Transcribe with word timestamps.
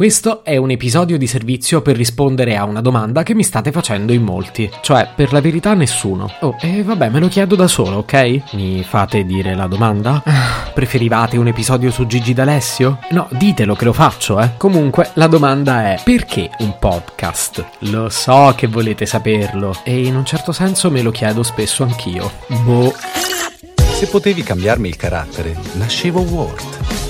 Questo 0.00 0.44
è 0.44 0.56
un 0.56 0.70
episodio 0.70 1.18
di 1.18 1.26
servizio 1.26 1.82
per 1.82 1.94
rispondere 1.94 2.56
a 2.56 2.64
una 2.64 2.80
domanda 2.80 3.22
che 3.22 3.34
mi 3.34 3.42
state 3.42 3.70
facendo 3.70 4.14
in 4.14 4.22
molti, 4.22 4.70
cioè 4.80 5.10
per 5.14 5.30
la 5.30 5.42
verità 5.42 5.74
nessuno. 5.74 6.32
Oh, 6.40 6.56
e 6.58 6.82
vabbè, 6.82 7.10
me 7.10 7.20
lo 7.20 7.28
chiedo 7.28 7.54
da 7.54 7.66
solo, 7.68 7.98
ok? 7.98 8.54
Mi 8.54 8.82
fate 8.82 9.26
dire 9.26 9.54
la 9.54 9.66
domanda? 9.66 10.22
Ah, 10.24 10.70
preferivate 10.72 11.36
un 11.36 11.48
episodio 11.48 11.90
su 11.90 12.06
Gigi 12.06 12.32
D'Alessio? 12.32 13.00
No, 13.10 13.28
ditelo 13.32 13.74
che 13.74 13.84
lo 13.84 13.92
faccio, 13.92 14.40
eh. 14.40 14.52
Comunque, 14.56 15.10
la 15.16 15.26
domanda 15.26 15.92
è: 15.92 16.00
perché 16.02 16.48
un 16.60 16.78
podcast? 16.78 17.62
Lo 17.80 18.08
so 18.08 18.54
che 18.56 18.68
volete 18.68 19.04
saperlo, 19.04 19.74
e 19.84 20.06
in 20.06 20.16
un 20.16 20.24
certo 20.24 20.52
senso 20.52 20.90
me 20.90 21.02
lo 21.02 21.10
chiedo 21.10 21.42
spesso 21.42 21.82
anch'io. 21.82 22.32
Boh. 22.64 22.94
Se 23.74 24.06
potevi 24.06 24.42
cambiarmi 24.42 24.88
il 24.88 24.96
carattere, 24.96 25.54
nascevo 25.74 26.22
Ward. 26.22 27.09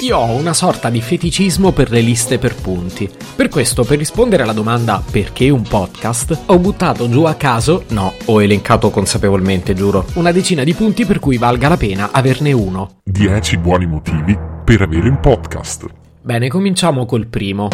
Io 0.00 0.16
ho 0.16 0.34
una 0.34 0.54
sorta 0.54 0.88
di 0.88 1.02
feticismo 1.02 1.72
per 1.72 1.90
le 1.90 2.00
liste 2.00 2.38
per 2.38 2.54
punti. 2.54 3.06
Per 3.36 3.48
questo, 3.48 3.84
per 3.84 3.98
rispondere 3.98 4.44
alla 4.44 4.54
domanda 4.54 5.02
perché 5.10 5.50
un 5.50 5.60
podcast, 5.60 6.44
ho 6.46 6.58
buttato 6.58 7.06
giù 7.10 7.24
a 7.24 7.34
caso, 7.34 7.84
no, 7.88 8.14
ho 8.24 8.42
elencato 8.42 8.88
consapevolmente, 8.88 9.74
giuro, 9.74 10.06
una 10.14 10.32
decina 10.32 10.64
di 10.64 10.72
punti 10.72 11.04
per 11.04 11.18
cui 11.18 11.36
valga 11.36 11.68
la 11.68 11.76
pena 11.76 12.12
averne 12.12 12.52
uno. 12.52 13.00
10 13.04 13.58
buoni 13.58 13.86
motivi 13.86 14.38
per 14.64 14.80
avere 14.80 15.10
un 15.10 15.20
podcast. 15.20 15.99
Bene, 16.22 16.48
cominciamo 16.48 17.06
col 17.06 17.26
primo 17.26 17.68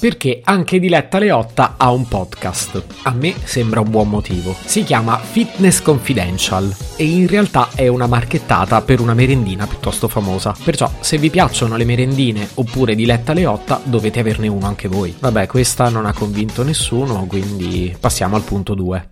perché 0.00 0.40
anche 0.42 0.80
Diletta 0.80 1.18
Leotta 1.18 1.74
ha 1.76 1.90
un 1.92 2.08
podcast. 2.08 2.82
A 3.02 3.12
me 3.12 3.34
sembra 3.44 3.80
un 3.80 3.90
buon 3.90 4.08
motivo. 4.08 4.56
Si 4.64 4.82
chiama 4.82 5.18
Fitness 5.18 5.82
Confidential 5.82 6.74
e 6.96 7.04
in 7.04 7.26
realtà 7.28 7.68
è 7.74 7.88
una 7.88 8.06
marchettata 8.06 8.80
per 8.80 9.00
una 9.00 9.12
merendina 9.12 9.66
piuttosto 9.66 10.08
famosa. 10.08 10.54
Perciò 10.64 10.90
se 11.00 11.18
vi 11.18 11.28
piacciono 11.28 11.76
le 11.76 11.84
merendine 11.84 12.48
oppure 12.54 12.94
Diletta 12.94 13.34
Leotta 13.34 13.80
dovete 13.84 14.20
averne 14.20 14.48
uno 14.48 14.66
anche 14.66 14.88
voi. 14.88 15.14
Vabbè, 15.18 15.46
questa 15.46 15.90
non 15.90 16.06
ha 16.06 16.14
convinto 16.14 16.64
nessuno, 16.64 17.26
quindi 17.26 17.94
passiamo 18.00 18.36
al 18.36 18.42
punto 18.42 18.74
2 18.74 19.10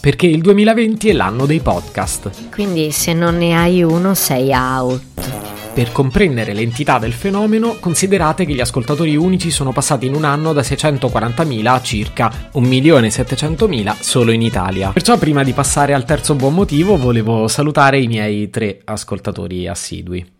perché 0.00 0.26
il 0.26 0.40
2020 0.40 1.08
è 1.08 1.12
l'anno 1.12 1.46
dei 1.46 1.60
podcast. 1.60 2.50
Quindi 2.50 2.92
se 2.92 3.12
non 3.12 3.38
ne 3.38 3.56
hai 3.56 3.82
uno 3.82 4.14
sei 4.14 4.52
out. 4.52 5.43
Per 5.74 5.90
comprendere 5.90 6.52
l'entità 6.52 7.00
del 7.00 7.12
fenomeno, 7.12 7.78
considerate 7.80 8.44
che 8.44 8.54
gli 8.54 8.60
ascoltatori 8.60 9.16
unici 9.16 9.50
sono 9.50 9.72
passati 9.72 10.06
in 10.06 10.14
un 10.14 10.22
anno 10.22 10.52
da 10.52 10.60
640.000 10.60 11.66
a 11.66 11.82
circa 11.82 12.32
1.700.000 12.54 13.96
solo 13.98 14.30
in 14.30 14.42
Italia. 14.42 14.90
Perciò 14.92 15.18
prima 15.18 15.42
di 15.42 15.52
passare 15.52 15.92
al 15.92 16.04
terzo 16.04 16.36
buon 16.36 16.54
motivo 16.54 16.96
volevo 16.96 17.48
salutare 17.48 17.98
i 17.98 18.06
miei 18.06 18.50
tre 18.50 18.82
ascoltatori 18.84 19.66
assidui. 19.66 20.33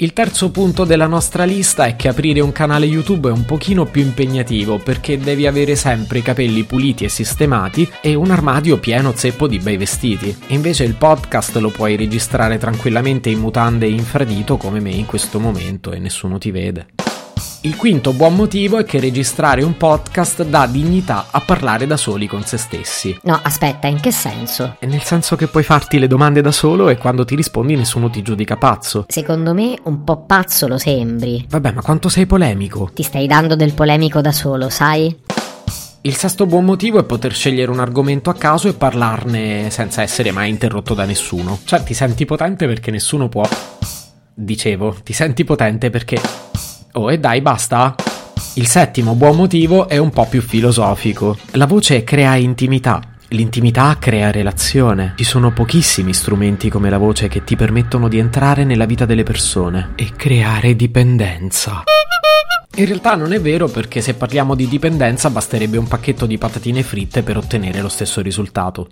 Il 0.00 0.12
terzo 0.12 0.52
punto 0.52 0.84
della 0.84 1.08
nostra 1.08 1.42
lista 1.42 1.86
è 1.86 1.96
che 1.96 2.06
aprire 2.06 2.38
un 2.38 2.52
canale 2.52 2.86
YouTube 2.86 3.30
è 3.30 3.32
un 3.32 3.44
pochino 3.44 3.84
più 3.84 4.00
impegnativo 4.00 4.78
perché 4.78 5.18
devi 5.18 5.44
avere 5.44 5.74
sempre 5.74 6.18
i 6.18 6.22
capelli 6.22 6.62
puliti 6.62 7.02
e 7.02 7.08
sistemati 7.08 7.90
e 8.00 8.14
un 8.14 8.30
armadio 8.30 8.78
pieno 8.78 9.12
zeppo 9.12 9.48
di 9.48 9.58
bei 9.58 9.76
vestiti. 9.76 10.36
Invece 10.48 10.84
il 10.84 10.94
podcast 10.94 11.56
lo 11.56 11.70
puoi 11.70 11.96
registrare 11.96 12.58
tranquillamente 12.58 13.28
in 13.28 13.40
mutande 13.40 13.86
e 13.86 13.90
infradito 13.90 14.56
come 14.56 14.78
me 14.78 14.90
in 14.90 15.04
questo 15.04 15.40
momento 15.40 15.90
e 15.90 15.98
nessuno 15.98 16.38
ti 16.38 16.52
vede. 16.52 16.97
Il 17.62 17.74
quinto 17.74 18.12
buon 18.12 18.36
motivo 18.36 18.78
è 18.78 18.84
che 18.84 19.00
registrare 19.00 19.64
un 19.64 19.76
podcast 19.76 20.44
dà 20.44 20.68
dignità 20.68 21.26
a 21.32 21.40
parlare 21.40 21.88
da 21.88 21.96
soli 21.96 22.28
con 22.28 22.44
se 22.44 22.56
stessi. 22.56 23.18
No, 23.24 23.36
aspetta, 23.42 23.88
in 23.88 23.98
che 23.98 24.12
senso? 24.12 24.76
Nel 24.82 25.02
senso 25.02 25.34
che 25.34 25.48
puoi 25.48 25.64
farti 25.64 25.98
le 25.98 26.06
domande 26.06 26.40
da 26.40 26.52
solo 26.52 26.88
e 26.88 26.96
quando 26.96 27.24
ti 27.24 27.34
rispondi 27.34 27.74
nessuno 27.74 28.10
ti 28.10 28.22
giudica 28.22 28.56
pazzo. 28.56 29.06
Secondo 29.08 29.54
me 29.54 29.76
un 29.82 30.04
po' 30.04 30.18
pazzo 30.18 30.68
lo 30.68 30.78
sembri. 30.78 31.46
Vabbè, 31.48 31.72
ma 31.72 31.82
quanto 31.82 32.08
sei 32.08 32.26
polemico? 32.26 32.90
Ti 32.94 33.02
stai 33.02 33.26
dando 33.26 33.56
del 33.56 33.74
polemico 33.74 34.20
da 34.20 34.30
solo, 34.30 34.68
sai? 34.68 35.22
Il 36.02 36.14
sesto 36.14 36.46
buon 36.46 36.64
motivo 36.64 37.00
è 37.00 37.04
poter 37.04 37.34
scegliere 37.34 37.72
un 37.72 37.80
argomento 37.80 38.30
a 38.30 38.34
caso 38.34 38.68
e 38.68 38.74
parlarne 38.74 39.68
senza 39.70 40.02
essere 40.02 40.30
mai 40.30 40.48
interrotto 40.48 40.94
da 40.94 41.04
nessuno. 41.04 41.58
Cioè, 41.64 41.82
ti 41.82 41.92
senti 41.92 42.24
potente 42.24 42.68
perché 42.68 42.92
nessuno 42.92 43.28
può. 43.28 43.42
Dicevo, 44.32 44.94
ti 45.02 45.12
senti 45.12 45.42
potente 45.42 45.90
perché 45.90 46.20
Oh, 46.98 47.12
e 47.12 47.20
dai, 47.20 47.40
basta? 47.40 47.94
Il 48.54 48.66
settimo 48.66 49.14
buon 49.14 49.36
motivo 49.36 49.88
è 49.88 49.98
un 49.98 50.10
po' 50.10 50.26
più 50.26 50.42
filosofico. 50.42 51.38
La 51.52 51.66
voce 51.66 52.02
crea 52.02 52.34
intimità. 52.34 53.00
L'intimità 53.28 53.96
crea 54.00 54.32
relazione. 54.32 55.12
Ci 55.16 55.22
sono 55.22 55.52
pochissimi 55.52 56.12
strumenti 56.12 56.68
come 56.68 56.90
la 56.90 56.98
voce 56.98 57.28
che 57.28 57.44
ti 57.44 57.54
permettono 57.54 58.08
di 58.08 58.18
entrare 58.18 58.64
nella 58.64 58.84
vita 58.84 59.04
delle 59.04 59.22
persone 59.22 59.90
e 59.94 60.10
creare 60.16 60.74
dipendenza. 60.74 61.84
In 62.74 62.86
realtà 62.86 63.14
non 63.14 63.32
è 63.32 63.40
vero 63.40 63.68
perché 63.68 64.00
se 64.00 64.14
parliamo 64.14 64.56
di 64.56 64.66
dipendenza 64.66 65.30
basterebbe 65.30 65.76
un 65.76 65.86
pacchetto 65.86 66.26
di 66.26 66.36
patatine 66.36 66.82
fritte 66.82 67.22
per 67.22 67.36
ottenere 67.36 67.80
lo 67.80 67.88
stesso 67.88 68.20
risultato. 68.20 68.88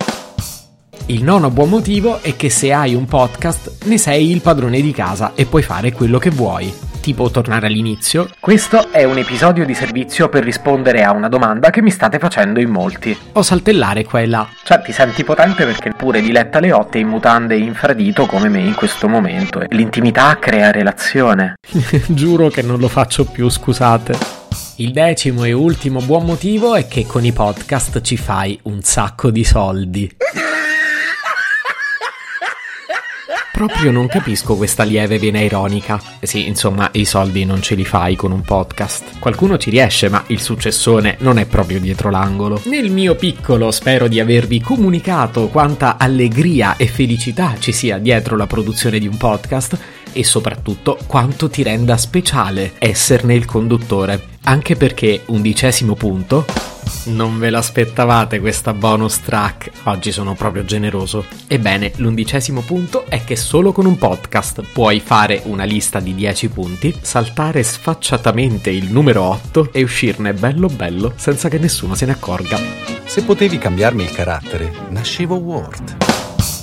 Il 1.06 1.24
nono 1.24 1.50
buon 1.50 1.70
motivo 1.70 2.22
è 2.22 2.36
che 2.36 2.50
se 2.50 2.72
hai 2.72 2.94
un 2.94 3.06
podcast 3.06 3.84
ne 3.86 3.98
sei 3.98 4.30
il 4.30 4.42
padrone 4.42 4.80
di 4.80 4.92
casa 4.92 5.32
e 5.34 5.44
puoi 5.46 5.62
fare 5.62 5.90
quello 5.90 6.18
che 6.18 6.30
vuoi 6.30 6.72
tipo 7.06 7.30
tornare 7.30 7.68
all'inizio, 7.68 8.28
questo 8.40 8.90
è 8.90 9.04
un 9.04 9.16
episodio 9.16 9.64
di 9.64 9.74
servizio 9.74 10.28
per 10.28 10.42
rispondere 10.42 11.04
a 11.04 11.12
una 11.12 11.28
domanda 11.28 11.70
che 11.70 11.80
mi 11.80 11.92
state 11.92 12.18
facendo 12.18 12.58
in 12.58 12.68
molti. 12.68 13.16
O 13.34 13.42
saltellare 13.42 14.02
qua 14.02 14.22
e 14.22 14.26
là. 14.26 14.48
Cioè 14.64 14.82
ti 14.82 14.90
senti 14.90 15.22
potente 15.22 15.64
perché 15.64 15.92
pure 15.96 16.20
Diletta 16.20 16.58
Leotte 16.58 16.98
in 16.98 17.06
mutande 17.06 17.54
infradito 17.54 18.26
come 18.26 18.48
me 18.48 18.58
in 18.58 18.74
questo 18.74 19.06
momento. 19.06 19.62
L'intimità 19.68 20.36
crea 20.40 20.72
relazione. 20.72 21.54
Giuro 22.08 22.48
che 22.48 22.62
non 22.62 22.80
lo 22.80 22.88
faccio 22.88 23.24
più, 23.24 23.48
scusate. 23.48 24.18
Il 24.78 24.90
decimo 24.90 25.44
e 25.44 25.52
ultimo 25.52 26.00
buon 26.00 26.24
motivo 26.24 26.74
è 26.74 26.88
che 26.88 27.06
con 27.06 27.24
i 27.24 27.30
podcast 27.30 28.00
ci 28.00 28.16
fai 28.16 28.58
un 28.64 28.82
sacco 28.82 29.30
di 29.30 29.44
soldi. 29.44 30.16
Proprio 33.56 33.90
non 33.90 34.06
capisco 34.06 34.54
questa 34.54 34.82
lieve 34.82 35.18
vena 35.18 35.40
ironica. 35.40 35.98
Sì, 36.20 36.46
insomma, 36.46 36.90
i 36.92 37.06
soldi 37.06 37.46
non 37.46 37.62
ce 37.62 37.74
li 37.74 37.86
fai 37.86 38.14
con 38.14 38.30
un 38.30 38.42
podcast. 38.42 39.18
Qualcuno 39.18 39.56
ci 39.56 39.70
riesce, 39.70 40.10
ma 40.10 40.22
il 40.26 40.42
successone 40.42 41.16
non 41.20 41.38
è 41.38 41.46
proprio 41.46 41.80
dietro 41.80 42.10
l'angolo. 42.10 42.60
Nel 42.64 42.90
mio 42.90 43.14
piccolo 43.14 43.70
spero 43.70 44.08
di 44.08 44.20
avervi 44.20 44.60
comunicato 44.60 45.48
quanta 45.48 45.96
allegria 45.96 46.76
e 46.76 46.86
felicità 46.86 47.54
ci 47.58 47.72
sia 47.72 47.96
dietro 47.96 48.36
la 48.36 48.46
produzione 48.46 48.98
di 48.98 49.06
un 49.06 49.16
podcast 49.16 49.78
e 50.12 50.22
soprattutto 50.22 50.98
quanto 51.06 51.48
ti 51.48 51.62
renda 51.62 51.96
speciale 51.96 52.74
esserne 52.76 53.34
il 53.34 53.46
conduttore. 53.46 54.34
Anche 54.42 54.76
perché, 54.76 55.22
undicesimo 55.24 55.94
punto, 55.94 56.44
non 57.06 57.38
ve 57.38 57.50
l'aspettavate 57.50 58.40
questa 58.40 58.72
bonus 58.72 59.20
track? 59.20 59.70
Oggi 59.84 60.12
sono 60.12 60.34
proprio 60.34 60.64
generoso. 60.64 61.24
Ebbene, 61.46 61.92
l'undicesimo 61.96 62.62
punto 62.62 63.04
è 63.08 63.24
che 63.24 63.36
solo 63.36 63.72
con 63.72 63.86
un 63.86 63.98
podcast 63.98 64.62
puoi 64.72 65.00
fare 65.00 65.42
una 65.44 65.64
lista 65.64 66.00
di 66.00 66.14
10 66.14 66.48
punti, 66.48 66.94
saltare 67.00 67.62
sfacciatamente 67.62 68.70
il 68.70 68.90
numero 68.90 69.22
8 69.22 69.70
e 69.72 69.82
uscirne 69.82 70.32
bello 70.32 70.68
bello 70.68 71.12
senza 71.16 71.48
che 71.48 71.58
nessuno 71.58 71.94
se 71.94 72.06
ne 72.06 72.12
accorga. 72.12 72.58
Se 73.04 73.22
potevi 73.22 73.58
cambiarmi 73.58 74.02
il 74.02 74.10
carattere, 74.10 74.72
nascevo 74.90 75.36
Word. 75.36 75.96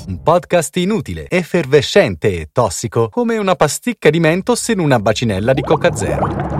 Un 0.07 0.21
podcast 0.21 0.75
inutile, 0.77 1.27
effervescente 1.29 2.39
e 2.39 2.49
tossico, 2.51 3.07
come 3.09 3.37
una 3.37 3.55
pasticca 3.55 4.09
di 4.09 4.19
mentos 4.19 4.67
in 4.67 4.79
una 4.79 4.99
bacinella 4.99 5.53
di 5.53 5.61
Coca 5.61 5.95
Zero. 5.95 6.52